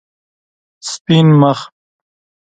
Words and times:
سپین 0.89 1.27
مخ 1.41 1.59